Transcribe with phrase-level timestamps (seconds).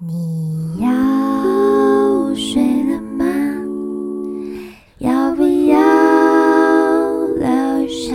[0.00, 2.60] 你要睡
[2.90, 3.24] 了吗？
[4.98, 5.78] 要不要
[7.36, 8.12] 留下？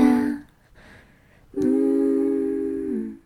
[1.54, 3.18] 嗯，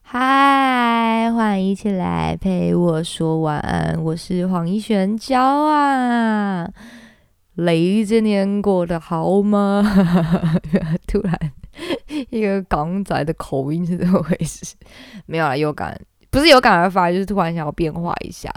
[0.00, 6.70] 嗨，欢迎一起来陪我说晚安，我是黄一璇娇啊。
[7.54, 9.82] 雷这年过得好吗？
[11.08, 11.36] 突然
[12.30, 14.76] 一个港仔的口音是怎么回事？
[15.26, 16.00] 没有啊，有感
[16.32, 18.50] 不是有感而发，就是突然想要变化一下。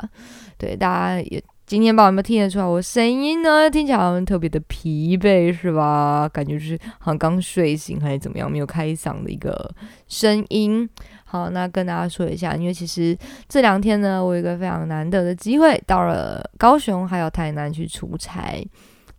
[0.58, 6.30] 对，大家也今天不知道有没有听得出来，我声音呢听起来好像特别的疲惫，是吧？
[6.32, 9.70] 感觉就是好像刚睡醒还是怎么样，没有开嗓的一个
[10.08, 10.90] 声音。
[11.26, 13.18] 好，那跟大家说一下，因为其实
[13.50, 18.66] 这两天呢，我有一个非常难得的机会，到了高雄还有台南去出差。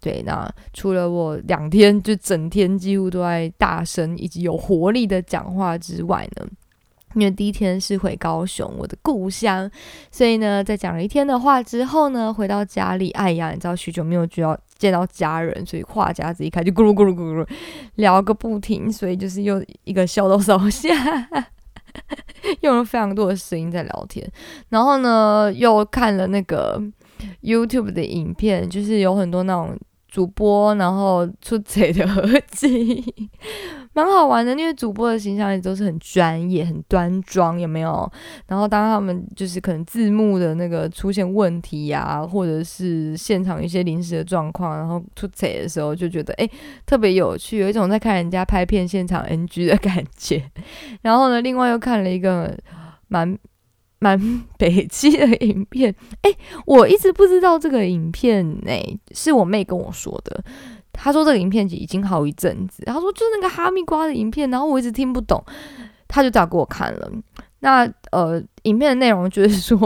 [0.01, 6.47] 对，那除了我两天就整天几乎都在大声以及有活力的讲话之外呢，
[7.17, 9.69] 因为第一天是回高雄，我的故乡，
[10.11, 17.47] 所以呢，在讲了一天的话之后呢，回到家里，哎呀，你知道许久没有就要见到家人，所以话匣子一开就咕噜咕噜咕噜
[17.95, 20.93] 聊个不停，所以就是又一个笑到烧下。
[22.61, 24.31] 用了非常多的声音在聊天，
[24.69, 26.79] 然后呢，又看了那个
[27.43, 29.75] YouTube 的影片，就是有很多那种。
[30.09, 33.05] 主播，然后出贼的合集，
[33.97, 34.53] 蛮好玩的。
[34.53, 38.09] 因为主播的形象也都是很专业、很端庄，有没有？
[38.47, 46.49] 然后当他们就是可能字幕的那个出现问题呀，或者是现场一些临时的状况，然后出彩的时候，就觉得哎
[46.85, 50.43] 特别有趣，有一种在看人家拍片现场 NG 的感觉。
[51.01, 52.57] 然后呢，另外又看了一个
[53.09, 53.39] 蛮。
[53.99, 56.31] 蛮北极的影片，哎，
[56.67, 60.45] 我一直不知道这个影片呢，是我妹跟我说的。
[60.97, 65.43] 他说这个影片已经好一阵子，他说就是那个哈密瓜的影片，然后我一直听不懂，
[66.09, 67.11] 他就找给我看了。
[67.61, 69.79] 那呃，影片的内容就是 说，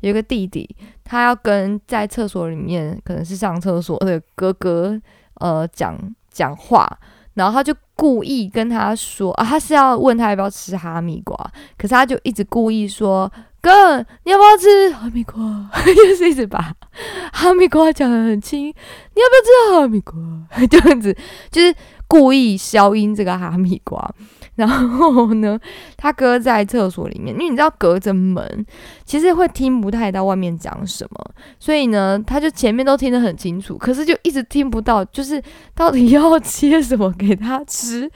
[0.00, 0.68] 有一个弟弟，
[1.04, 5.00] 他要跟在厕所里面可能是上厕所的哥哥
[5.34, 5.98] 呃讲
[6.30, 6.98] 讲话。
[7.34, 11.36] 然后他就故意跟他说啊，他是要问他要不要吃哈密瓜，
[11.76, 13.30] 可是他就一直故意说
[13.66, 15.68] 哥，你要不要吃哈密瓜？
[15.84, 16.72] 就是一直把
[17.32, 20.14] 哈密瓜讲得很轻，你要不要吃哈密瓜？
[20.70, 21.16] 这样子
[21.50, 21.74] 就是
[22.08, 24.10] 故意消音这个哈密瓜。
[24.56, 25.60] 然后呢，
[25.98, 28.64] 他哥在厕所里面，因为你知道隔着门，
[29.04, 31.30] 其实会听不太到外面讲什么，
[31.60, 35.42] 所以呢，他就前面都听得很清楚，可是就一直听不到，就是
[35.76, 38.10] 到底要切什么给他吃，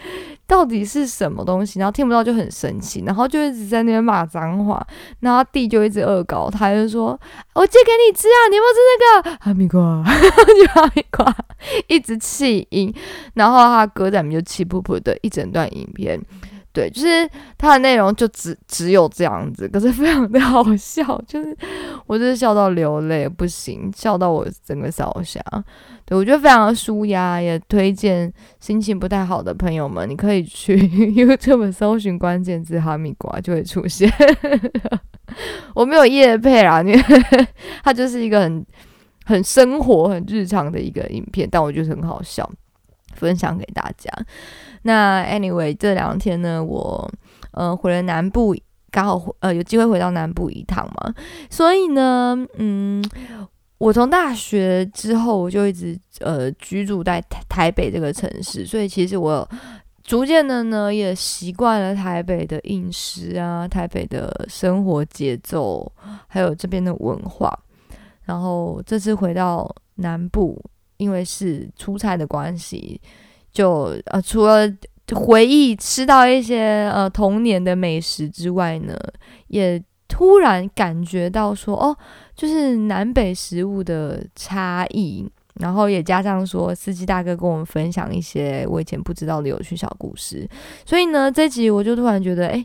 [0.46, 4.82] 到底是什么东西，然后听不到就很生气，然后就一直在那边骂脏话，
[5.20, 7.08] 然后弟就一直恶搞他，就说
[7.52, 10.02] ：“我借给你吃啊，你要不要吃那个哈密瓜？
[10.72, 11.36] 哈密瓜，
[11.86, 12.94] 一直气音，
[13.34, 16.20] 然后他哥在里面就气噗噗的一整段影片。”
[16.72, 21.56] 对，就是它的内容就只只有这样子，可是非常的好笑，就是
[22.06, 25.41] 我就是笑到流泪，不行，笑到我整个烧瞎。
[26.04, 30.76] 对我觉得非常的舒压，也推荐心情不太好的朋友们，你可以去
[31.10, 34.08] YouTube 搜寻关键字哈密瓜就会出现。
[35.74, 37.02] 我没有夜配啦，因为
[37.82, 38.64] 它就是一个很
[39.24, 42.48] 很生活、很日常的一个影片，但我觉得很好笑。
[43.15, 44.10] 分享给大家。
[44.82, 47.10] 那 anyway，这两天呢，我
[47.53, 48.56] 呃回了南部，
[48.91, 51.15] 刚好呃有机会回到南部一趟嘛。
[51.50, 53.04] 所以呢，嗯，
[53.78, 59.47] 我从大学之后我就一直呃居住在台台北这个城市，所以其实我
[60.03, 65.92] 逐渐的呢也习惯了台北的饮食啊，台北的生活节奏，
[66.27, 67.53] 还有这边的文化。
[68.25, 70.59] 然后这次回到南部。
[71.00, 73.00] 因为是出差的关系，
[73.50, 74.70] 就呃除了
[75.14, 78.94] 回忆吃到一些呃童年的美食之外呢，
[79.48, 81.96] 也突然感觉到说哦，
[82.36, 90.48] 就是南北食物的差异，然后也加上说司机大哥跟我们分享一些我以前不知道的有趣小故事，
[90.84, 92.64] 所以呢这集我就突然觉得哎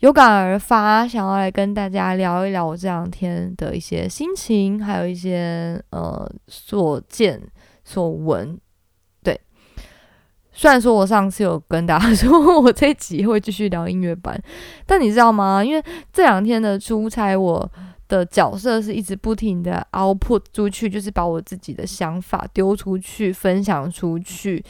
[0.00, 7.40] 有感而发，想要来跟大家聊一聊我这两天的一些心情，还有一些呃所见。
[7.88, 8.58] 所闻，
[9.22, 9.40] 对。
[10.52, 14.38] 虽然说我上次有跟大家 说，我这集会继续聊音乐版，
[14.84, 15.64] 但你知道吗？
[15.64, 15.82] 因为
[16.12, 17.70] 这两天的出差，我
[18.08, 24.62] 的角色是一直不停的 output 出去，就是把我自己的想法丢出去，分享出去。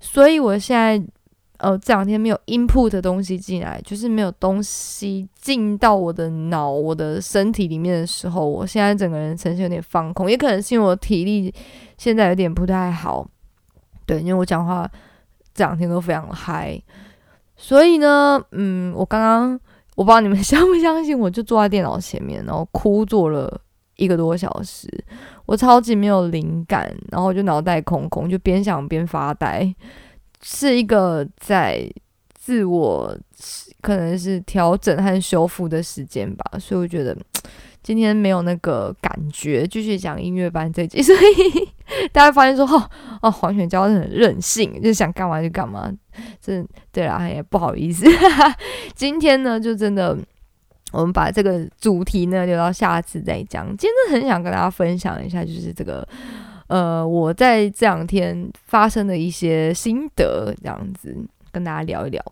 [0.00, 1.00] 所以我现在。
[1.58, 11.52] 呃，这两天没有 input 的东西进来，就是没有东西进到我的脑、我的身体里面的时候，我现在整个人呈现有点放空，也可能是因为我体力
[11.96, 13.26] 现在有点不太好。
[14.04, 14.88] 对，因为我讲话
[15.52, 16.80] 这两天都非常嗨，
[17.56, 19.60] 所以呢，嗯，我刚刚
[19.96, 23.60] 我不知道你们 相不相信，我就坐在电脑前面，然后哭坐了
[23.96, 24.88] 一个多小时，
[25.46, 29.74] 我超级没有灵感，然后就脑袋空空，就边想边发呆，
[30.42, 31.90] 是一个在
[32.34, 33.16] 自我
[33.80, 37.16] 可能是调整和修复的时间吧，所以我觉得。
[37.86, 42.90] 今天没有那个感觉，继续讲音乐班这集，所以大家发现说， 哦
[43.22, 45.88] 哦，黄选娇很任性，就想干嘛就干嘛。
[46.40, 48.04] 这对啦，也不好意思，
[48.96, 50.18] 今天呢，就真的，
[50.90, 53.68] 我们把这个主题呢留到下次再讲。
[53.76, 56.04] 今天很想跟大家分享一下，就是这个，
[56.68, 61.16] 呃，我在这两天发生的一些心得，这样子
[61.52, 62.22] 跟大家聊一聊。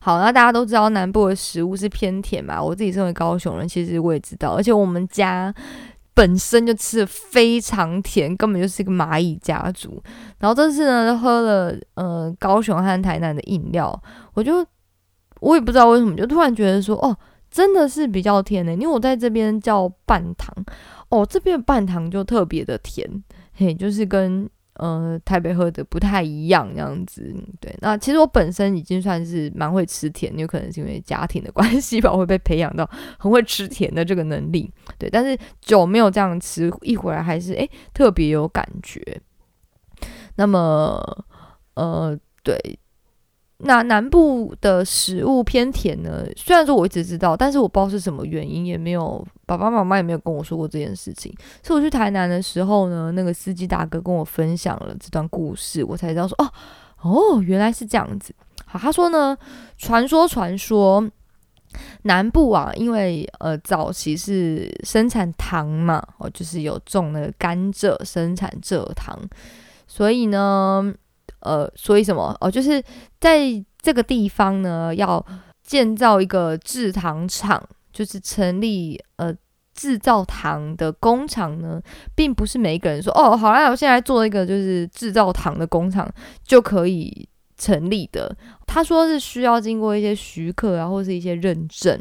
[0.00, 2.62] 好，那大家都知道南部的食物是偏甜嘛？
[2.62, 5.54] 我自己身为高雄人，其实我也知道，而且我们家
[6.12, 10.02] 本身就吃的非常甜，根本就是一个蚂蚁家族。
[10.38, 13.98] 然后这次呢，喝了呃高雄和台南的饮料，
[14.34, 14.64] 我就
[15.40, 17.16] 我也不知道为什么，就突然觉得说，哦，
[17.50, 20.54] 真的是比较甜的，因为我在这边叫半糖，
[21.10, 23.08] 哦，这边的半糖就特别的甜，
[23.54, 24.48] 嘿，就是跟。
[24.76, 27.32] 呃，台北喝的不太一样，这样子。
[27.60, 32.84] 对，那其实我本身已经算是蛮会吃甜，有可能是因为家庭的关系吧， 会被培养到
[33.16, 34.68] 很会吃甜的这个能力。
[34.98, 39.00] 对，但是酒没有这样吃，一回来还是诶特别有感觉。
[40.34, 41.24] 那么，
[41.74, 42.58] 呃，对。
[43.58, 46.26] 那南部的食物偏甜呢？
[46.36, 51.32] 虽然说我一直知道，但是我不知道是什么原因，也没有爸爸妈妈也没有跟我说过这件事情。
[51.62, 56.52] 是我去台南的时候呢，那个司机大哥跟我分享了这段故事，我才知道说哦
[57.02, 58.34] 哦，原来是这样子。
[58.66, 59.38] 好，他说呢，
[59.78, 61.08] 传说传说
[62.02, 69.16] 南部啊，因为呃早期是生产糖嘛，哦，就是有种那个甘蔗生产蔗糖，
[69.86, 70.92] 所以呢。
[71.44, 72.50] 呃，所以什么哦？
[72.50, 72.82] 就是
[73.20, 73.40] 在
[73.80, 75.24] 这个地方呢，要
[75.62, 77.62] 建造一个制糖厂，
[77.92, 79.34] 就是成立呃
[79.74, 81.80] 制造糖的工厂呢，
[82.14, 86.10] 并不是每一个人说哦，好啦，我现在做一个就是制造糖的工厂
[86.44, 88.36] 就可以成立的。
[88.66, 92.00] 他说是需要经过一些许可啊，或是一些认证。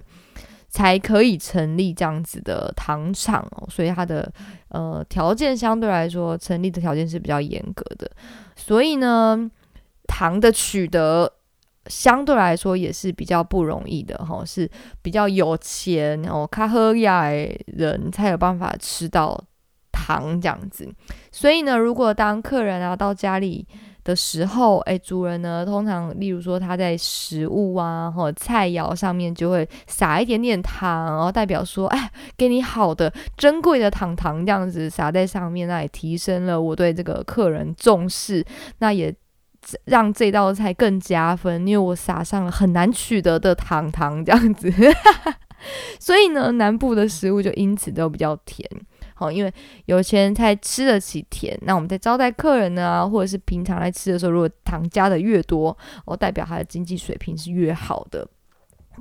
[0.73, 4.27] 才可以成立这样子的糖厂哦，所以它的
[4.69, 8.09] 呃条件相对来说成立的条件是比较严格的，
[8.55, 9.47] 所以呢，
[10.07, 11.31] 糖的取得
[11.85, 14.67] 相对来说也是比较不容易的哈，是
[15.03, 17.29] 比较有钱哦，卡喝亚
[17.67, 19.39] 人才有办法吃到
[19.91, 20.91] 糖这样子，
[21.31, 23.67] 所以呢，如果当客人啊到家里。
[24.03, 38.45] 的时候，哎，主人呢，通常例如说他在食物啊或菜肴上面就会撒一点点糖，然后代表说，哎，给你好的珍贵的糖糖这样子撒在上面，那也提升了我对这个客人重视，
[38.79, 39.13] 那也
[39.85, 44.69] 让这道菜更加分，因为我撒上了很难取得的糖糖这样子，
[45.97, 48.69] 所以呢，南部的食物就因此都比较甜。
[49.15, 49.53] 好，因为
[49.85, 51.57] 有钱人才吃得起甜。
[51.63, 58.27] 那我们在招待客人呢，或者是平常来吃的时候，如果糖加的越多，哦，代表他的经济水平是越好的。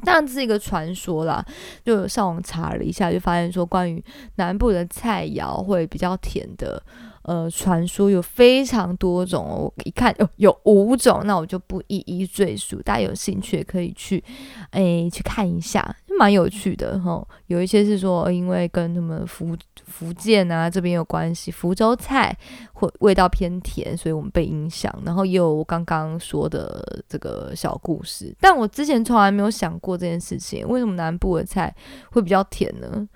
[0.05, 1.45] 当然这是一个传说啦，
[1.85, 4.03] 就上网查了一下，就发现说关于
[4.37, 6.83] 南部的菜肴会比较甜的。
[7.23, 12.83] 呃，传说有非常多种，我一看哦，有五种，那我就不一一赘述。
[12.83, 14.23] 大家有兴趣可以去，
[14.71, 17.25] 哎，去看一下，蛮有趣的哈。
[17.47, 22.37] 有一些是说，因为跟他们福福建啊这边有关系，福州菜
[22.73, 24.93] 会味道偏甜，所以我们被影响。
[25.05, 31.73] 然后也有我刚刚说的这个小故事，但我之前从来没有想过这件事情，为什么南部的菜
[32.11, 33.09] 会比较甜呢？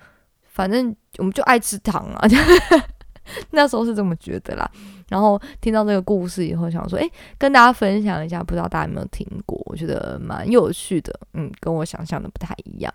[0.45, 2.27] 反正我们就爱吃糖啊。
[3.51, 4.69] 那时候是这么觉得啦，
[5.09, 9.61] 然后听到这个故事以后，想说，诶，跟大家分享一下，不知道大家有没有听过？
[9.65, 12.93] 我觉得蛮有趣的，嗯，跟我想象的不太一样。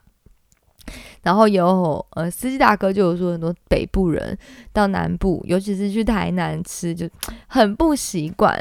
[1.23, 4.37] 然后有呃，司机大哥就有说，很多北部人
[4.73, 7.09] 到南部，尤其是去台南吃，就
[7.47, 8.59] 很不习惯。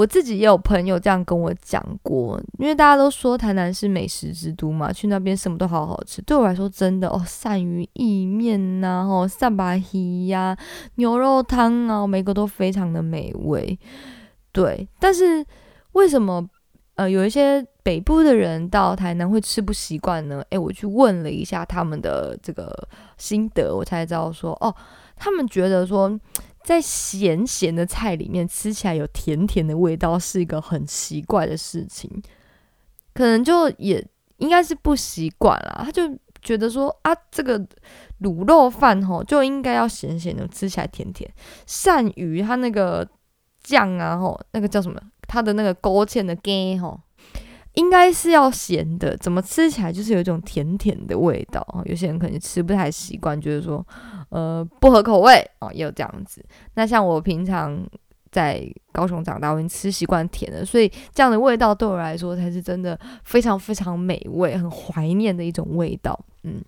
[0.00, 6.22] 我自己也有朋友这样跟我讲过，因为大家都说台南是美食之都嘛，去那边什么都好好吃。
[6.22, 10.56] 对我来说，真的哦，鳝鱼意面呐，哦，三把鱼呀，
[10.94, 13.78] 牛肉汤啊，每个都非常的美味。
[14.52, 15.44] 对，但是
[15.92, 16.48] 为什么
[16.94, 20.42] 呃有一些北部的人到台南会吃不习惯呢？
[20.48, 22.74] 诶，我去问了一下他们的这个
[23.18, 24.74] 心得，我才知道说，哦，
[25.14, 26.18] 他们觉得说。
[26.62, 32.10] 在咸咸的菜里面吃起来有甜甜的味道，是一个很奇怪的事情。
[33.12, 36.02] 可能就也应该是不习惯啦，他就
[36.40, 37.58] 觉得说啊，这个
[38.20, 41.28] 卤肉饭吼就应该要咸咸的，吃起来甜甜。
[41.66, 43.06] 鳝鱼它那个
[43.62, 45.00] 酱啊吼，那个叫什么？
[45.26, 47.00] 它的那个勾芡的羹吼，
[47.74, 53.86] 应该是要咸的，怎么吃起来就是有一种甜甜的味道有些人可能吃不太习惯，觉得说
[54.30, 56.44] 呃不合口味哦，也有这样子。
[56.74, 57.80] 那像我平常
[58.32, 58.60] 在
[58.92, 66.18] 高雄长大，我已经吃习惯甜的，所以这样的味道对我来说才是真的非常非常美味、很怀念的一种味道。
[66.42, 66.60] 嗯，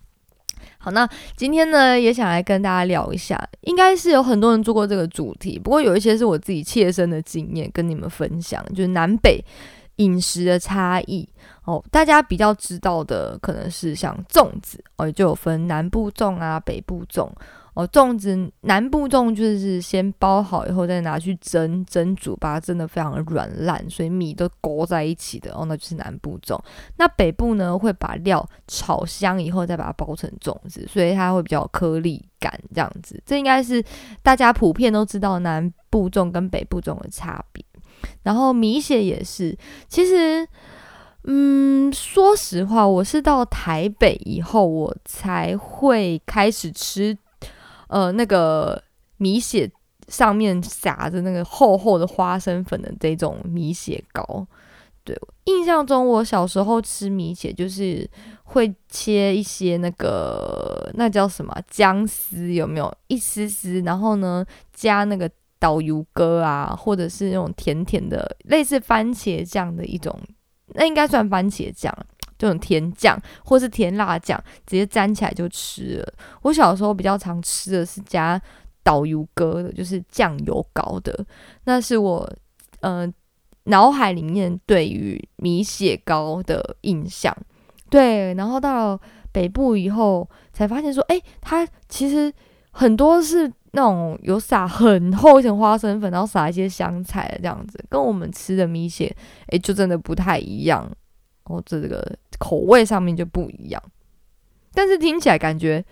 [0.77, 9.43] 好，那今天呢也想来跟大家聊一下，应该是有很多人做过这个主题，不过有一些是我自己切身的经验跟你们分享，就是南北。
[9.97, 11.27] 饮食的差异
[11.65, 17.29] 哦，大家比较知道的可能是像粽子哦，就有分南部粽啊、北部粽
[17.73, 17.87] 哦。
[17.87, 26.59] 粽子南部粽就是先包好以后再拿去蒸蒸煮，把它蒸的非常软烂，所以米都勾在一起的哦，那就是南部粽。
[26.97, 33.21] 那北部呢会把料炒香以后再把它包成粽子，所以它会比较颗粒感这样子。
[33.25, 33.83] 这应该是
[34.23, 37.63] 大家普遍都知道南部粽跟北部粽的差别。
[38.23, 39.57] 然后米血也是，
[39.89, 40.47] 其实，
[41.25, 47.17] 嗯，说实话，我是到台北以后，我才会开始吃，
[47.87, 48.81] 呃，那个
[49.17, 49.69] 米血
[50.07, 54.47] 上面撒着那个厚厚的花生粉的这种米血糕。
[55.03, 55.13] 对，
[55.43, 58.09] 印象中我小时候吃米血，就是
[58.43, 63.81] 会切一些那个那叫什么姜丝，有没有一丝丝？
[63.81, 65.29] 然后呢，加那个。
[65.63, 70.13] 导游哥啊，或者是那种甜甜的，类似番茄酱的一种，
[70.73, 71.89] 那应该算番茄酱，
[72.37, 76.13] 这种甜酱或是甜辣酱，直接沾起来就吃了。
[76.41, 78.41] 我小时候比较常吃的是加
[78.83, 81.25] 导游哥的，就是酱油膏的，
[81.63, 82.29] 那是我
[82.81, 83.09] 呃
[83.63, 87.33] 脑海里面对于米血糕的印象。
[87.89, 88.99] 对，然后到
[89.31, 92.33] 北部以后才发现说，哎，它其实
[92.71, 93.49] 很多是。
[93.75, 99.13] 那种有撒很厚一层花生粉，然后撒一些香菜这样子，跟我们吃的米血，
[99.47, 100.89] 诶，就真的不太一样。
[101.45, 103.83] 哦，这个口味上面就不一样。
[104.73, 105.83] 但是听起来感觉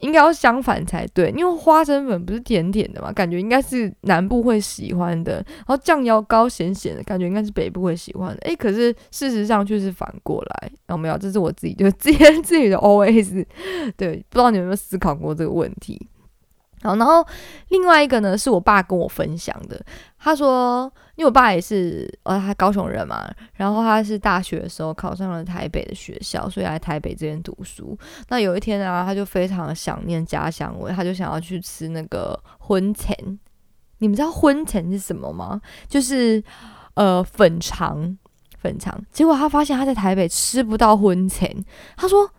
[0.00, 5.34] 应该要相反才对，因为花生粉不是甜甜的嘛，感觉应该是南部会喜欢的。
[5.34, 8.40] 然后酱油膏咸咸的，感觉应该是北部会喜欢的。
[8.48, 11.18] 诶，可是事实上却是反过来，有没有？
[11.18, 13.46] 这是我自己就自言自语的 O S。
[13.96, 16.08] 对，不知道你有没有思考过这个问题？
[16.82, 17.22] 好，然后
[17.68, 19.78] 另外一个呢，是我爸跟我分享的。
[20.18, 27.98] 他说，因为我爸也是呃，他高雄人嘛，然后他是大学的时候考上了台北的学校，所以来台北这边读书。
[28.28, 33.14] 那有一天啊，他就非常想念家乡味，他就想要去吃那个荤钱。
[33.98, 35.60] 你们知道荤钱是什么吗？
[35.86, 36.42] 就是
[36.94, 38.16] 呃粉肠，
[38.58, 38.98] 粉肠。
[39.12, 41.62] 结果他发现他在台北吃不到荤钱，
[41.96, 42.30] 他说。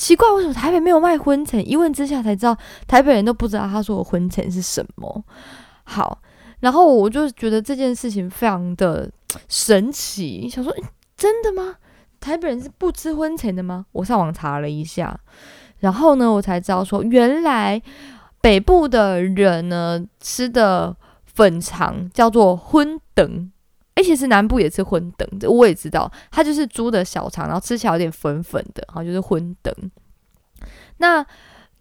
[0.00, 1.62] 奇怪，为什么台北没有卖婚城？
[1.62, 2.56] 一问之下才知道，
[2.88, 5.22] 台北人都不知道他说的婚城是什么。
[5.84, 6.22] 好，
[6.60, 9.10] 然后我就觉得这件事情非常的
[9.46, 10.74] 神奇，想说
[11.18, 11.76] 真的吗？
[12.18, 13.84] 台北人是不吃婚城的吗？
[13.92, 15.20] 我上网查了一下，
[15.80, 17.80] 然后呢，我才知道说，原来
[18.40, 23.52] 北部的人呢吃的粉肠叫做荤等。
[24.02, 29.74] 其实南部也吃荤等，我也知道，它就是猪的小肠，然后吃起来有点粉粉的，然后就是荤等。
[30.98, 31.24] 那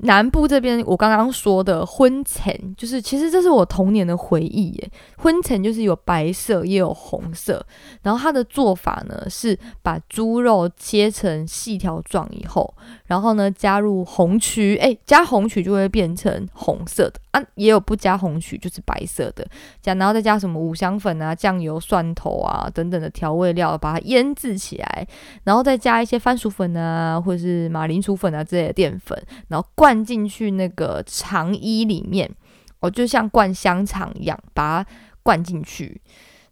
[0.02, 4.92] 南部这边，我刚刚说的昏橙，就是其实这是我童年的回忆耶。
[5.18, 7.66] 昏橙就是有白色也有红色，
[8.02, 12.74] 然后它的做法呢是把猪肉切成细条状以后，
[13.08, 19.46] 然后呢加入红曲，哎，加红曲就会变成红色的啊，也有不加红曲就是白色的，
[19.82, 25.06] 加然后再加什么五香粉啊、酱油、蒜头啊等等的调味料，把它腌制起来，
[25.44, 29.89] 然后再加一些番薯粉啊或者是马铃薯粉啊之类的淀粉，然后灌。
[29.90, 32.30] 灌进去那个肠衣里面，
[32.80, 34.90] 哦，就像灌香肠一样，把它
[35.24, 36.00] 灌进去，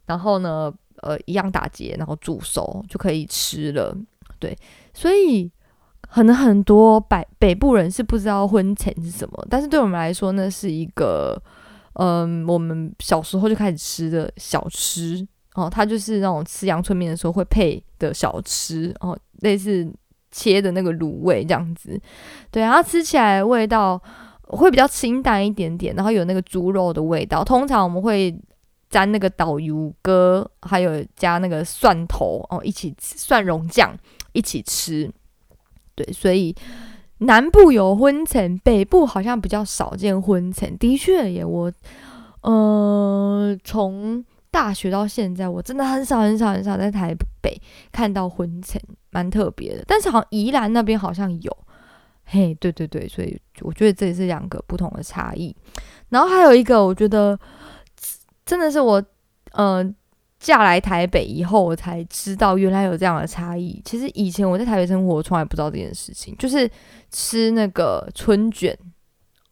[0.06, 3.96] 然后呢，呃，一样打结，然后煮熟就可以吃了。
[4.40, 4.58] 对，
[4.92, 5.48] 所以
[6.00, 11.40] 可能很多北北部人是不知道荤前是什么，但是对我们来说，那是一个，
[11.92, 19.88] 嗯，我们小时候就开始吃的小吃哦，它就是那种吃阳春面的时候会配的小吃哦，类似。
[20.30, 22.00] 切的那个卤味这样子，
[22.50, 24.00] 对，然后吃起来味道
[24.42, 27.42] 会比较清淡一点点，然后有那个猪肉的味道。
[27.42, 28.34] 通常我们会
[28.90, 33.96] 沾那个导游哥，还有加那个蒜头哦，一起蒜蓉酱
[34.32, 35.10] 一起吃。
[35.94, 36.54] 对，所以
[37.18, 40.76] 南部有昏城，北部好像比较少见昏城。
[40.78, 41.72] 的确也，我
[42.42, 44.24] 呃从。
[44.58, 47.56] 大学到现在，我真的很少很少很少在台北
[47.92, 49.84] 看到婚前，蛮特别的。
[49.86, 51.56] 但是好像宜兰那边好像有，
[52.24, 55.54] 嘿，对对对，所以我觉得这也是两个不同的差异。
[56.08, 57.38] 然后还有一个，我觉得
[58.44, 59.00] 真的是我，
[59.52, 59.94] 呃，
[60.40, 63.80] 嫁来台北以后，我才知道原来有这样的差异。
[63.84, 66.68] 其实以前我在台北生活，我从来不知道这件事情，就是
[67.12, 68.76] 吃那个春卷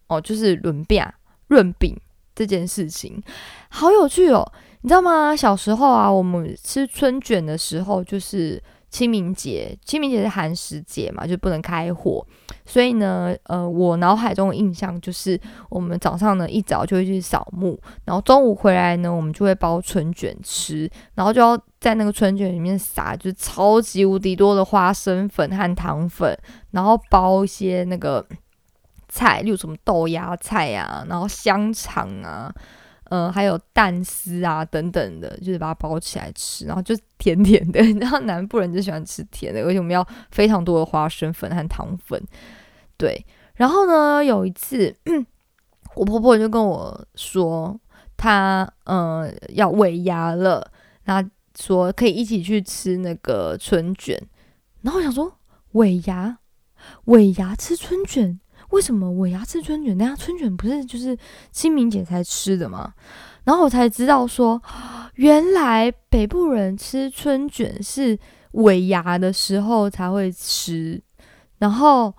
[0.08, 1.00] 哦，就是润饼、
[1.46, 1.96] 润饼
[2.34, 3.22] 这件事情，
[3.68, 4.52] 好有趣哦。
[4.86, 5.34] 你知道吗？
[5.34, 9.76] 小时候啊，我们吃春卷的时候，就是清明节。
[9.84, 12.24] 清明节是寒食节嘛，就不能开火。
[12.64, 15.36] 所以呢，呃，我脑海中的印象就是，
[15.70, 26.38] 我们早上呢一早就会去扫墓，然后中午回来呢，我们就会包春卷吃，然后就要在那个春卷里面撒，就是超级无敌多的花生粉和糖粉，
[26.70, 28.24] 然后包一些那个
[29.08, 32.54] 菜，例如什么豆芽菜啊，然后香肠啊。
[33.08, 37.80] 呃，还有蛋丝啊等等的，就是把它包起来吃，然后就甜甜的。
[38.00, 42.20] 然后南部人就喜欢吃甜的，而且我们要非常多的花生粉和糖粉。
[42.96, 44.94] 对，然后呢，有一次
[45.94, 47.78] 我婆婆就跟我说，
[48.16, 50.70] 她呃要尾牙了，
[51.04, 54.20] 然后说可以一起去吃那个春卷。
[54.82, 55.38] 然后我想说，
[55.72, 56.38] 尾牙，
[57.04, 58.40] 尾牙吃春卷。
[58.70, 59.96] 为什么尾牙吃春卷？
[59.96, 61.16] 那春卷不是就是
[61.50, 62.92] 清明节才吃的吗？
[63.44, 64.60] 然后我才知道说，
[65.14, 68.18] 原来北部人吃春卷是
[68.52, 71.00] 尾牙的时候才会吃，
[71.58, 72.12] 然后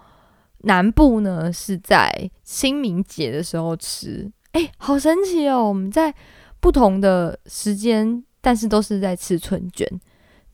[0.60, 4.32] 南部呢是在清明节的时候吃。
[4.54, 5.68] 哎，好神奇哦！
[5.68, 6.14] 我们在
[6.60, 9.88] 不同的时间，但是都是在吃春卷。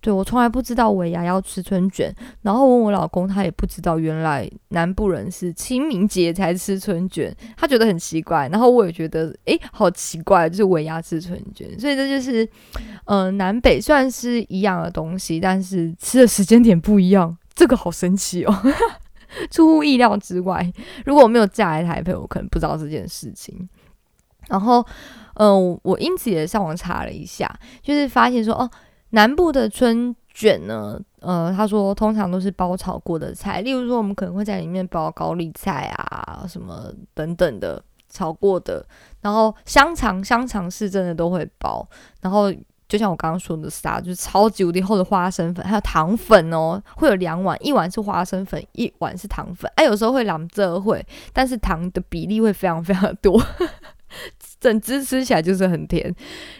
[0.03, 12.45] 对我从来不知道尾牙要吃春卷，然后问我老公，他也不知道原来南部人是清明节才吃春卷，他觉得很奇怪，然后我也觉得诶，好奇怪，就是尾牙吃春卷，所以这就是，
[13.05, 18.53] 嗯，南北算是一样的东西，但是吃的时间点不一样，这个好神奇哦，
[19.49, 20.69] 出乎意料之外。
[21.05, 23.69] 如果我没有嫁来台北，我可能不知道这件事情。
[24.49, 24.85] 然后，
[25.35, 27.49] 嗯，我因此也上网查了一下，
[27.81, 28.69] 就是发现说，哦。
[29.13, 38.83] 南部的春卷呢，呃，他说通常都是包炒过的菜，例如说我们可能会在里面包高丽菜啊，什么等等的炒过的，
[39.21, 41.87] 然后香肠，香肠是真的都会包，
[42.21, 42.51] 然后
[42.89, 53.39] 就像我刚刚说的撒，就是超级无敌厚的花生粉，还有糖粉哦，会有两碗，一碗是花生粉，一碗是糖粉，哎，有时候会两这会，但是糖的比例会非常非常多。
[54.63, 56.09] 整只吃起来就是很甜，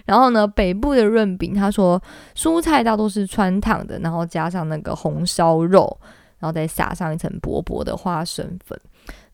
[0.06, 2.02] 然后呢，北部的润饼，他说
[2.36, 5.98] 蔬菜大多是穿烫的，然后加上那个红烧肉，
[6.40, 8.78] 然后再撒上一层薄薄的花生粉。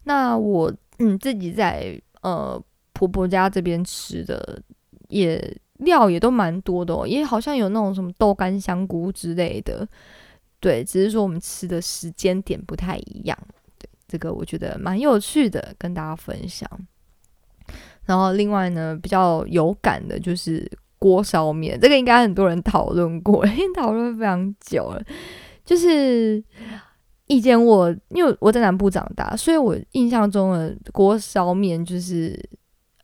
[0.03, 4.62] 那我嗯自己在呃婆婆家这边吃的
[5.08, 9.88] 也料也都蛮多的，哦，也好像有那种什么豆干香菇之类的，
[10.60, 13.36] 对，只是说我们吃的时间点不太一样。
[13.79, 16.69] 对，这个我觉得蛮有趣的，跟大家分享。
[18.10, 20.67] 然后另外呢，比较有感的就是
[20.98, 25.00] 锅烧面，这个应该很多人讨论过，因为讨论非常久了。
[25.63, 26.43] 就是
[27.28, 32.36] 以前我因为我在南部长大，所以我印象中的锅烧面就是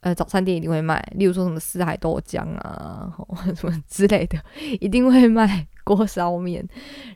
[0.02, 3.16] 呃早餐店一定会卖，例如说什么四海豆浆啊
[3.56, 4.40] 什么之类的，
[4.82, 6.68] 一定会卖锅烧面。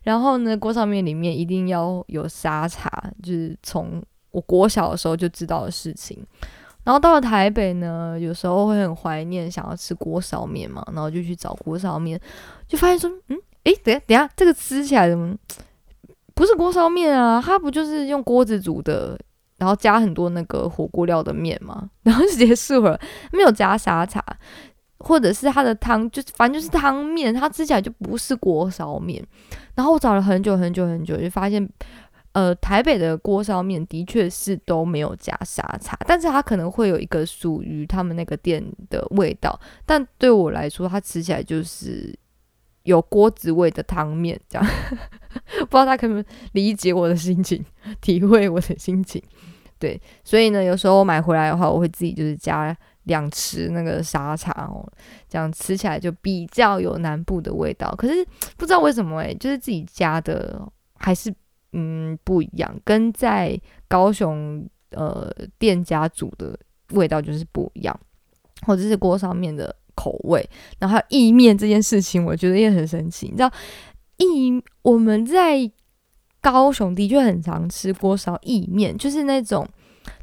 [0.04, 4.00] 然后呢，锅烧面里面一定要有沙茶，就是从
[4.30, 6.24] 我国小的时候就知道的事情。
[6.90, 12.20] 然后到了台北呢，有时候会很怀念，想要吃锅烧面嘛，然后就去找锅烧面，
[12.68, 15.36] 就发现说，嗯，诶，等下等下，这个吃起来怎么
[16.34, 17.40] 不是锅烧面啊？
[17.46, 19.16] 它不就是用锅子煮的，
[19.60, 21.88] 然后加很多那个火锅料的面吗？
[22.02, 23.00] 然后就结束了，
[23.32, 24.26] 没有加沙茶，
[24.98, 29.24] 或者是它的汤，就反正就是汤面，它吃起来就不是锅烧面。
[29.76, 31.70] 然后我找了很久很久很久，就发现。
[32.40, 39.60] 呃，台北的锅烧面的确是都没有加沙茶，但是它可能会有一个属于他们那个店的味道。
[39.86, 42.18] 但对我来说，它吃起来就是
[42.84, 44.66] 有锅子味的汤面，这样
[45.70, 47.62] 不知道他可不可以理解我的心情，
[48.00, 49.22] 体会我的心情。
[49.78, 52.74] 对，所以呢，有时候我买回来的话，我会自己就是加
[53.04, 54.88] 两匙那个沙茶哦，
[55.28, 57.94] 这样吃起来就比较有南部的味道。
[57.98, 58.26] 可是
[58.56, 61.34] 不知道为什么诶，就是自己加的还是。
[61.74, 66.58] 嗯，不一样，跟在高雄呃店家煮的
[66.94, 68.00] 味道就是不一样，
[68.66, 70.44] 或者是锅上面的口味，
[70.80, 73.28] 然后意面这件事情，我觉得也很神奇。
[73.28, 73.52] 你知道，
[74.18, 75.72] 意我们在
[76.42, 79.68] 高雄的确很常吃锅烧意面，就是那种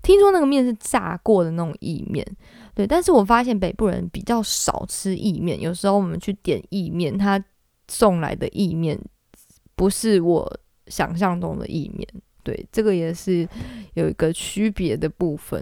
[0.02, 2.26] 听说那个面是炸过的那种意面，
[2.74, 2.84] 对。
[2.84, 7.40] 但是我发现北部人比较少吃意面，有时候我们去点意面，他
[7.86, 8.98] 送来的意面
[9.76, 10.58] 不是我。
[10.88, 12.06] 想象中的意面，
[12.42, 13.48] 对这个也是
[13.94, 15.60] 有一个区别的部分。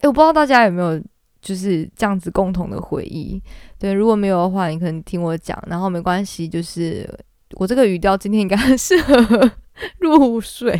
[0.00, 1.00] 诶，我不知道大家有没有
[1.40, 3.40] 就是这样子共同的回忆。
[3.78, 7.08] 对，如果没有的话，你可能听我讲，然后没关系，就是
[7.52, 9.50] 我这个语调今天应该很适合
[9.98, 10.78] 入睡，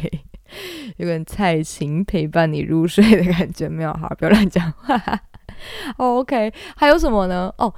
[0.99, 3.93] 有点蔡琴陪伴你入睡的感觉，没有？
[3.93, 5.01] 哈， 不要乱讲话。
[5.99, 7.53] OK，还有什么呢？
[7.59, 7.73] 哦，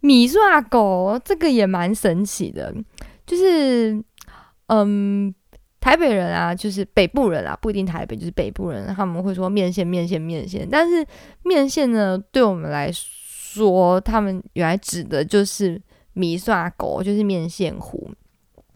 [0.00, 2.74] 米刷狗这个也蛮神奇的，
[3.26, 4.02] 就是
[4.68, 5.34] 嗯。
[5.80, 10.68] 台北人啊，就是北部人啊，不一定台北，就是北部人，他们会说面线、面线、面线。
[10.68, 11.06] 但是
[11.44, 15.80] 面线呢，对我们来说，他们原来指的就是
[16.14, 18.10] 米刷狗，就是面线糊。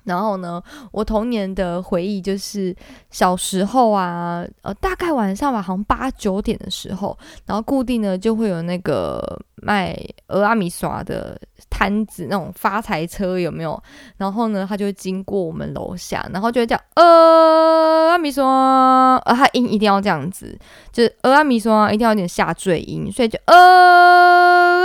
[0.05, 2.75] 然后呢，我童年的回忆就是
[3.11, 9.97] 小时候啊，呃，大概晚上吧，好像八九点的时候，然后固定呢就会有那个卖
[10.29, 13.81] 俄阿米刷的摊子，那种发财车有没有？
[14.17, 20.59] 然后呢，他就会经过我们楼下，然后就会叫呃阿米刷，呃，他音一定要这样子，
[20.93, 23.55] 就是呃阿米刷一定要有点下坠音，所以就呃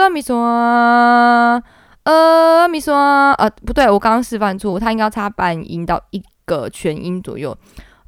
[0.02, 1.64] 阿米刷。
[2.08, 7.54] 呃，米刷，呃，不对，我刚刚示范错，它应该要插半音到一个全音左右。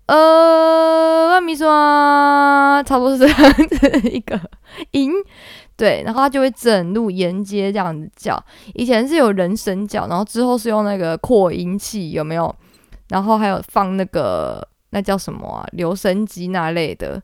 [0.05, 4.39] 呃，米刷，差不多是这样子一个
[4.91, 5.11] 音，
[5.75, 8.41] 对，然后它就会整路沿街这样子叫。
[8.73, 12.55] 以前是有人声叫，然后之后是用那个扩音器，有没有？
[13.09, 17.21] 然后还有放那个那叫什么啊，留声机那类的，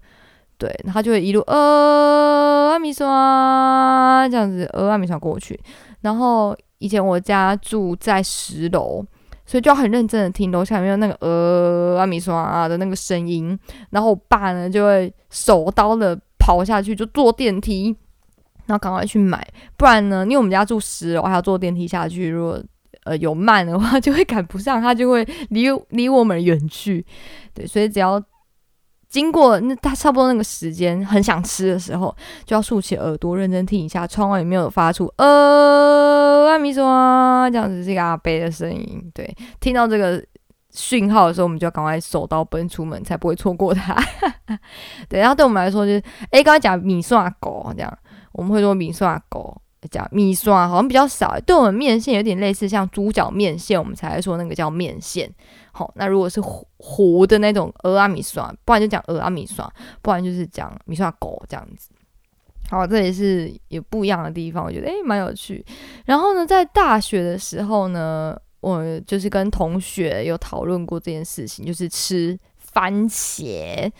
[0.65, 5.59] 对，他就会一路呃，阿米刷这样子，呃，阿米刷过去，
[6.01, 6.55] 然后。
[6.79, 9.03] 以前我家住在十楼，
[9.45, 13.57] 所以就要很认真的听楼下有没有那个呃阿米刷的那个声音。
[13.91, 17.95] 然后我爸呢就会手刀的跑下去，就坐电梯，
[18.65, 19.47] 然后赶快去买。
[19.77, 22.61] 不然呢，因为我们家住十楼，还要坐电梯下去，如果
[23.05, 27.03] 呃有慢的话， 就会赶不上，他就会离离我们远去。
[27.53, 28.21] 对，所以只要。
[29.15, 39.09] 经过那他差不多那个时间，很想吃的时候，就要竖起耳朵，认真听一下窗外有没有发出呃阿米说这样子这个阿贝的声音。
[39.13, 40.21] 对，听到这个
[40.71, 43.95] 讯号的时候，我们就要赶快手刀奔出门，才不会错过它。
[45.07, 47.97] 对，然后对我们来说就是，哎，刚才讲米刷狗这样，
[48.33, 49.55] 我们会说米刷狗。
[49.87, 55.29] 讲米刷好像比较少，对我们面线有点类似，像猪脚面线，我们才会说那个叫面线。
[55.71, 59.69] 好，那如果是糊糊的那种鹅阿米刷，不然就讲鹅阿米刷，
[60.01, 61.89] 不然就是讲米刷狗这样子。
[62.69, 65.63] 好，这也是有不一样的地方，我觉得诶蛮有趣。
[66.05, 73.91] 然后呢，在大学的时候呢，我就是跟同学有讨论过这件事情，就是吃番茄。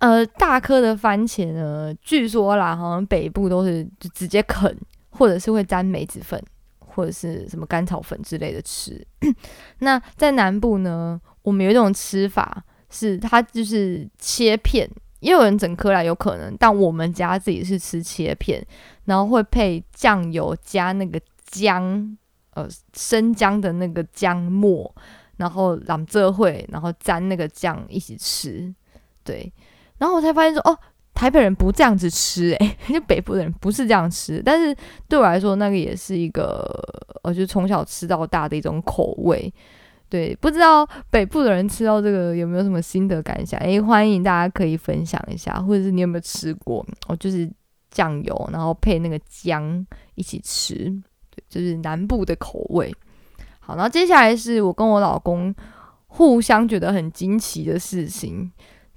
[0.00, 4.74] 呃，大颗的番茄呢，据说啦，好像北部都是就直接啃，
[5.10, 6.42] 或者是会沾梅子粉，
[6.78, 9.06] 或者是什么甘草粉之类的吃。
[9.80, 14.88] 那在南部呢，我们有一种吃法，是它就是切片，
[15.20, 18.66] 也有人整颗来，有可能，但我们家自己是吃切片，
[19.04, 22.16] 然后会配酱油加那个姜，
[22.54, 24.94] 呃，生姜的那个姜末，
[25.36, 28.74] 然后揽这会，然后沾那个酱一起吃，
[29.22, 29.52] 对。
[30.00, 30.76] 然后我才发现说，哦，
[31.12, 34.42] 台北人不这样子吃，诶， 就北部的人不是这样吃。
[34.42, 34.74] 但是
[35.06, 36.66] 对我来说，那个也是一个，
[37.22, 39.52] 我就从小吃到大的一种口味。
[40.08, 43.60] 对，不知道北部的人吃到这个有没有什么心得感想？
[43.60, 46.84] 诶，欢迎大家可以分享一下，或者是你有没有吃过？
[47.06, 47.48] 哦，就是
[47.90, 50.74] 酱油，然后配那个姜一起吃，
[51.28, 52.90] 对，就是南部的口味。
[53.60, 55.54] 好，然后接下来是我跟我老公
[56.06, 58.50] 互相觉得很惊奇的事情。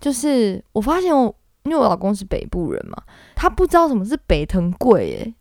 [0.04, 3.02] 就是我发现我，因为我老公是北部人嘛，
[3.38, 5.34] 他不知道什么是北藤贵诶，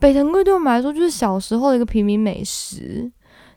[0.00, 3.08] 北藤贵对我们来说就是小时候的一个平民美食。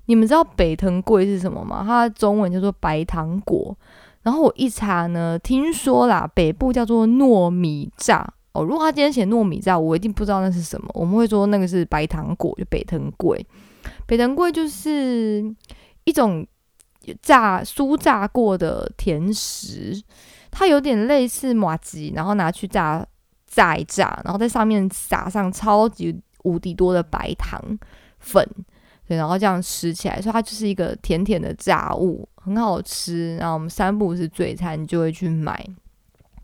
[0.05, 1.83] 你们知道北藤贵是什么吗？
[1.83, 3.75] 它的中文叫做白糖果。
[4.21, 8.63] 然后我一查呢，听说啦，北部叫做糯米炸哦。
[8.63, 10.87] 如果他今天写糯米炸，我一定不知道那是什么。
[10.93, 13.43] 我们会说那个是白糖果，就北藤贵。
[14.05, 15.43] 北藤贵就是
[16.03, 16.45] 一种。
[17.21, 19.99] 炸酥炸过的甜食，
[20.51, 23.05] 它有点类似马吉，然后拿去炸
[23.47, 27.59] 炸一炸，然后在上面撒上超级无敌多的白糖
[28.19, 28.47] 粉，
[29.07, 33.35] 对，然后这样吃起来，所以它就是一个甜甜的炸物，很好吃。
[33.37, 35.65] 然后我们三步是嘴餐，你就会去买。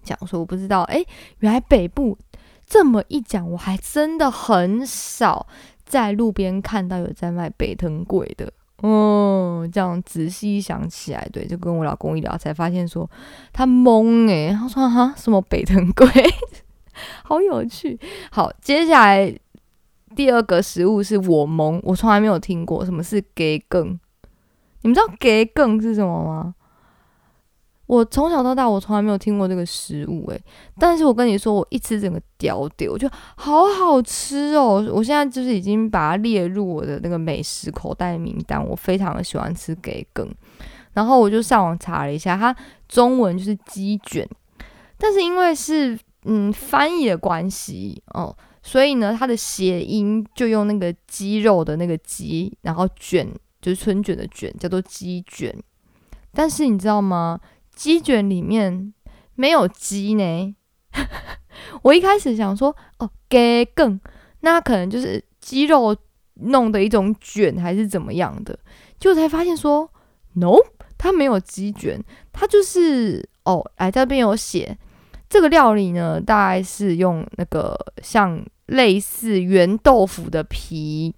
[0.02, 1.04] 讲说我不知道，哎，
[1.40, 2.18] 原来北部
[2.66, 5.46] 这么一讲，我还真的很少
[5.86, 8.52] 在路边看到有在卖北藤贵的。
[8.82, 13.10] 哦，这样仔细一想起来，对，就跟我老公一聊，才发现说
[13.52, 16.08] 他懵诶，他说哈什么北藤龟，
[17.24, 18.00] 好有趣。
[18.32, 19.38] 好，接下来
[20.16, 23.88] 第二个食物是我懵，我从来没有听过什么是给更，
[24.82, 26.56] 你们知道给更是什么吗？
[27.90, 30.40] 我从小到大我从来没有听过这个食物诶，
[30.78, 34.88] 但是我跟你说，我一吃整个屌屌，我觉得好好吃哦！
[34.94, 40.30] 我现在就是已经把它列入我的那个美食口袋名单，我非常的喜欢吃给羹。
[40.94, 42.56] 然后我就上网查了一下，它
[42.88, 44.30] 中文就是鸡卷，
[45.00, 53.28] 但是因为是嗯翻译的关系哦，所以呢，它的谐音就用那个鸡肉的那个鸡，然后卷
[53.60, 55.52] 就是春卷的卷，叫做鸡卷。
[56.32, 57.40] 但是你知道吗？
[57.80, 58.94] 鸡卷里面
[59.36, 60.54] 没有鸡呢。
[61.82, 63.98] 我一开始想说，哦，给更，
[64.42, 65.96] 那可能就是鸡肉
[66.34, 68.60] 弄的一种卷，还是怎么样的？
[69.00, 69.90] 就才发现说
[70.34, 70.58] ，no，
[70.98, 74.78] 它没有鸡卷，它就是哦，哎，这边有写，
[75.30, 81.16] 这个料理呢，大概是用那个像类似圆豆腐的皮，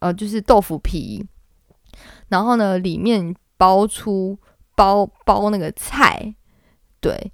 [0.00, 1.26] 呃，就是豆腐皮，
[2.28, 4.38] 然后呢，里面包出。
[4.76, 6.34] 包包那个菜，
[7.00, 7.32] 对，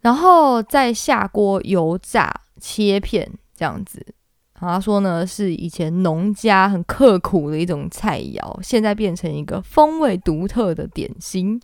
[0.00, 4.14] 然后再下锅油炸切片这样子。
[4.54, 11.60] 他说呢，是以前农家很刻苦的一种菜肴，现在变成一个风味独特的点心。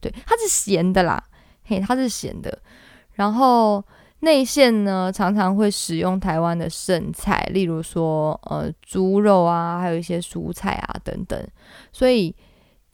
[0.00, 1.20] 对，它是咸的啦，
[1.64, 2.56] 嘿，它是咸的。
[3.14, 3.82] 然后
[4.20, 11.48] 内馅呢，常常会使用台湾的剩菜，例如说呃猪肉啊，还有一些蔬菜啊等等，
[11.90, 12.36] 所以。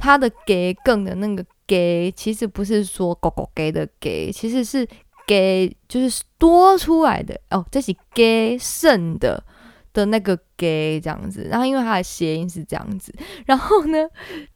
[0.03, 4.87] 它的给更的那个给，其实不是说狗狗给的给，其实是
[5.27, 9.43] 给就是多出来的哦，这是给剩的。
[9.95, 13.13] 的那个给这样子，然后因为它的谐音是这样子，
[13.45, 13.99] 然后呢，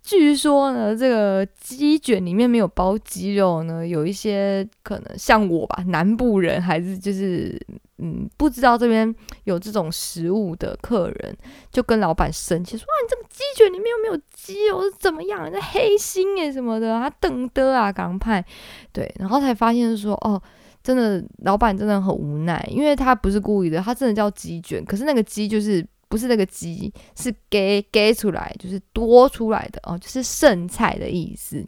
[0.03, 7.61] 据说呢，这个鸡卷里面没有包鸡肉呢，有一些可能像我吧，南部人还是就是
[7.99, 11.37] 嗯，不知道这边有这种食物的客人，
[11.71, 15.51] 就跟老板生气说哇，你这个鸡卷里面又没有鸡肉，是怎么样？
[15.51, 18.45] 这黑心诶什么的，他瞪的啊，港派，
[18.93, 20.41] 对，然后才发现说哦。
[20.83, 31.67] 真的，老板真的很无奈，因为他不是故意的，他真的叫鸡卷，可是那个鸡就是不是那个鸡，是给给出来，就是多出来的哦，就是剩菜的意思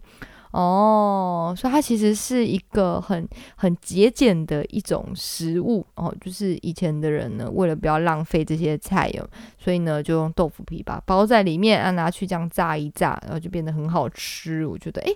[0.52, 14.66] 哦，所以它其实是一个很很节俭的一种食物哦，就是以前的人呢，为了不要浪费这些菜哦，所以呢就用豆腐皮把包在里面，啊拿去这样炸一炸，然后就变得很好吃。
[14.66, 15.14] 我觉得诶。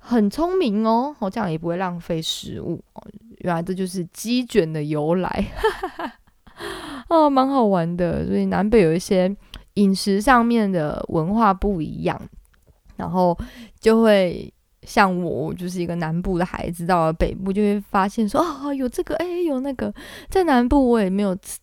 [0.00, 3.02] 很聪明哦，我这样也不会浪费食物哦。
[3.38, 6.12] 原来这就是鸡卷的由来，哈哈哈
[7.10, 8.24] 哦，蛮好玩的。
[8.24, 9.36] 所以南北有一些
[9.74, 12.18] 饮食上面的文化不一样，
[12.98, 13.34] 然后
[13.80, 19.94] 就会像我，就是一个南部的孩子，到了北部就会发现说啊，有这个，哎，有那个。
[20.28, 21.58] 在南部我也没有吃，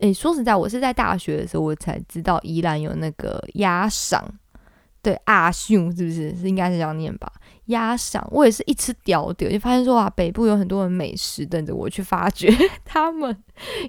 [0.00, 4.20] 哎，说实在，我是在大学的时候我才知道宜兰有那个鸭嗓，
[5.02, 6.34] 对，阿秀是不是？
[6.36, 7.30] 是应该是这样念吧？
[7.66, 12.52] 鸭嗓，我也是一吃屌屌，就发现说啊，北部有很多的美食等着我去发掘，
[12.84, 13.34] 他们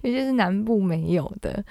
[0.01, 1.61] 有些是南部没有的，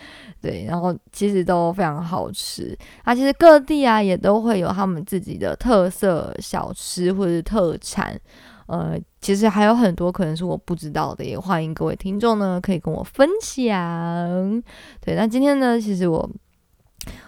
[0.41, 2.77] 对，然后其实都非常好吃。
[3.05, 8.21] 啊，其实各地啊也都会有他们自己的特色小吃或者是特产，
[8.67, 14.63] 呃，其实还有很多可能是我不知道的，也欢迎各位听众呢可以跟我分享。
[15.01, 16.31] 对，那今天呢，其实我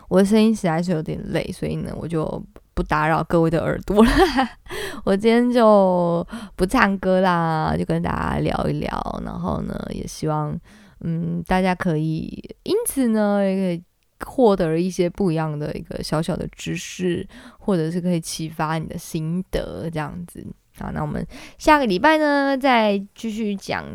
[0.08, 2.44] 我的声音实在是有点累，所以呢，我就。
[2.76, 4.10] 不打扰各位的耳朵了，
[5.02, 6.24] 我今天就
[6.56, 9.22] 不唱歌啦，就跟大家聊一聊。
[9.24, 10.54] 然后呢，也希望
[11.00, 13.82] 嗯大家可以因此呢也可以
[14.26, 17.26] 获得一些不一样的一个小小的知识，
[17.58, 20.46] 或者是可以启发你的心得这样子。
[20.78, 23.86] 好，那我们下个礼拜呢再继续讲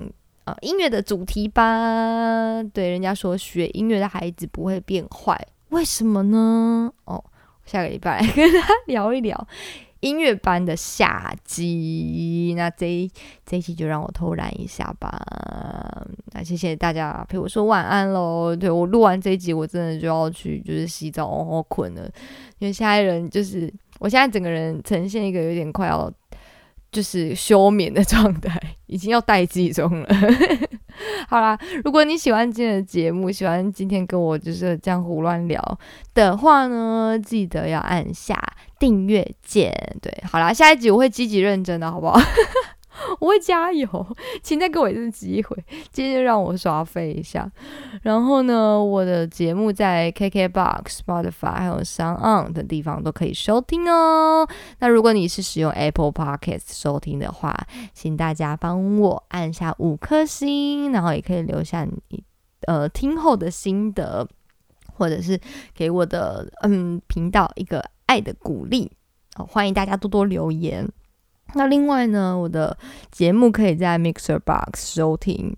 [0.46, 2.64] 呃音乐的主题吧。
[2.74, 5.40] 对，人家说学音乐的孩子不会变坏，
[5.70, 6.92] 为什么呢？
[7.06, 7.24] 哦。
[7.72, 9.48] 下个礼拜来 跟他聊一聊
[10.02, 13.10] 音乐班的下集，那这一
[13.46, 15.10] 这一期就让我偷懒一下吧。
[16.34, 18.54] 那谢谢大家陪我说晚安喽。
[18.54, 22.04] 对我录完这一集，我真的就要去就是洗澡，然后困了。
[22.60, 26.12] 因为现在人就是我现在整个人呈现一个有点快要。
[26.92, 30.08] 就是休眠的状态，已经要待机中了。
[31.28, 35.80] 好啦，如果你喜欢今天的节目，喜欢今天跟我就是这样胡乱聊
[36.14, 38.38] 的话呢，记得要按下
[38.78, 39.74] 订阅键。
[40.02, 42.20] 对，好啦，下一集我会积极认真的，好不好？
[43.20, 45.58] 我会加油，请再给我一次机会，
[45.92, 47.50] 今天让我刷飞一下。
[48.04, 54.48] 然后呢，我的节目在 KKBOX、Spotify 还有 Sound On 等地方都可以收听哦。
[54.80, 57.56] 那如果你是使用 Apple Podcast 收听的话，
[57.94, 62.24] 请大家帮我按下五颗星，然后也可以留下你
[62.68, 64.28] 呃听后的心得，
[64.94, 65.40] 或者是
[65.74, 68.92] 给我的嗯频道一个爱的鼓励。
[69.38, 70.88] 哦，欢迎大家多多留言。
[71.54, 72.78] 那另外呢，我的
[73.12, 75.56] 节目可以在 Mixer Box 收听。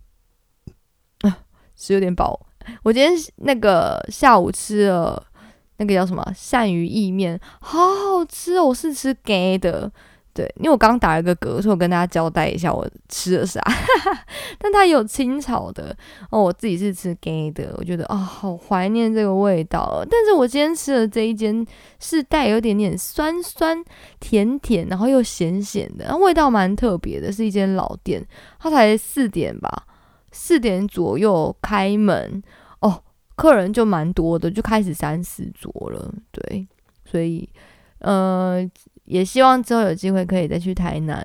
[1.22, 1.40] 啊，
[1.76, 2.48] 是有点饱。
[2.84, 5.22] 我今天那个下午吃了
[5.78, 8.66] 那个叫什么鳝鱼意面，好好吃哦！
[8.66, 9.92] 我是吃 gay 的。
[10.34, 13.62] 对，因为我刚打了个嗝，所以我跟大家交代一下我吃了啥。
[14.58, 15.96] 但它有清炒的
[16.32, 20.04] 哦，我自己是吃 gay 的，我觉得啊，好怀念这个味道。
[20.10, 21.64] 但是我今天吃的这一间
[22.00, 23.78] 是带有点点酸酸
[24.20, 28.26] 甜甜，然后又咸咸的，味道蛮特别的，是一间老店，
[28.60, 29.86] 它才四点吧，
[30.32, 32.42] 四点左右开门
[32.80, 33.04] 哦，
[33.36, 36.12] 客人就蛮多的，就开始三四桌了。
[36.32, 36.68] 对，
[37.06, 37.48] 所以
[38.00, 38.68] 呃。
[39.06, 41.22] 也希望之后有机会可以再去台南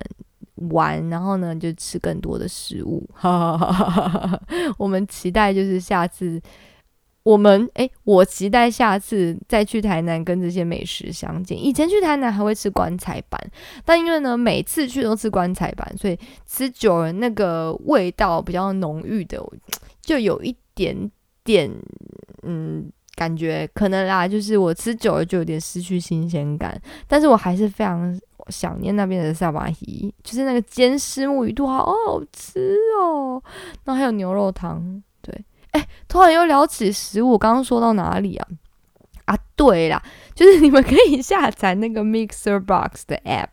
[0.55, 3.07] 玩，然后呢就吃更多的食物。
[4.77, 6.41] 我们期待就是下次
[7.23, 11.57] 我们哎，我期待下次再去台南跟这些美食相见。
[11.57, 13.39] 以前去台南还会吃棺材板，
[13.85, 19.41] 但因为呢每次去都吃棺材板，所以吃久了那个味道比较浓郁的，
[20.01, 21.09] 就有一点
[21.43, 21.71] 点
[22.43, 22.91] 嗯。
[23.19, 33.43] 感觉可能啦，就是我吃久了就有点失去新鲜感，但是我还是非常想念那边的萨巴伊，就是那个煎丝木鱼肚，好好吃哦。
[33.83, 35.37] 然后还有牛肉汤，对，
[35.71, 38.47] 哎，突然又聊起食物，刚刚说到哪里啊？
[39.25, 40.01] 啊，对啦，
[40.33, 43.49] 就是你们可以下载那个 Mixer Box 的 App。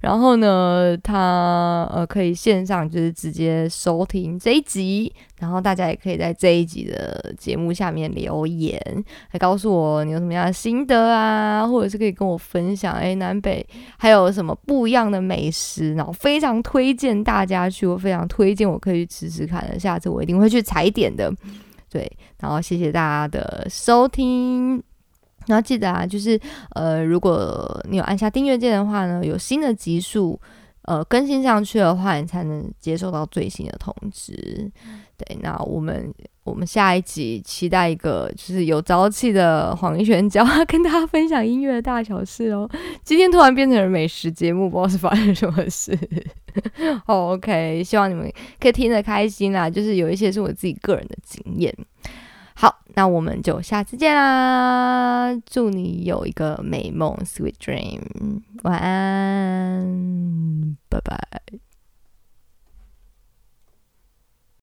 [0.00, 8.80] 然后呢，他呃可以线上就是直接收听这一集，然后大家也可以在这一集的节目下面留言，
[9.32, 13.64] 来告诉我你有什么样的心得啊，或者是可以跟我分享，哎，南北
[13.98, 21.30] 还有什么不一样的美食，然后非常推荐大家去，我非常推荐我可以去吃吃看的，下次我一定会去踩点的，
[21.90, 24.89] 对，然后谢谢大家的收听。
[25.46, 26.38] 然后记得啊，就是
[26.74, 30.38] 呃，如果你有按下订阅键的话呢，有新的集数
[30.82, 34.70] 呃更新上去的话，你才能接收到最新的通知。
[35.16, 36.12] 对，那我们
[36.44, 42.68] 我们下一集期待一个就是有朝气的黄一璇教跟大家分享音乐的大小事哦。
[43.04, 45.98] 今天突然变成了美食节目，不知道是发生什么事。
[47.06, 49.68] OK，希望你们可以听得开心啦。
[49.68, 51.74] 就是有一些是我自己个人的经验。
[52.60, 57.98] 好那我们就下次见啦祝你有一个美梦 sweet dream
[58.64, 61.69] 晚安拜拜。